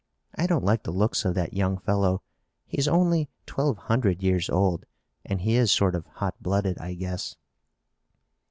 I 0.33 0.47
don't 0.47 0.65
like 0.65 0.81
the 0.81 0.89
looks 0.91 1.25
of 1.25 1.35
that 1.35 1.53
young 1.53 1.77
fellow. 1.77 2.23
He's 2.65 2.87
only 2.87 3.29
twelve 3.45 3.77
hundred 3.77 4.23
years 4.23 4.49
old 4.49 4.87
and 5.23 5.41
he 5.41 5.53
is 5.55 5.71
sort 5.71 5.93
of 5.93 6.07
hot 6.07 6.41
blooded, 6.41 6.79
I 6.79 6.95
guess." 6.95 7.35